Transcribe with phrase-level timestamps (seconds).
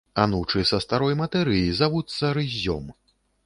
[0.21, 2.93] Анучы са старой матэрыі завуцца рыззём.